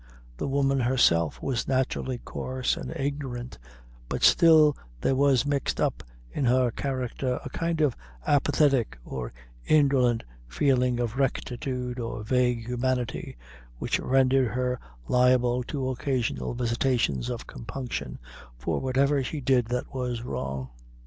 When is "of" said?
7.81-7.95, 10.99-11.17, 17.29-17.45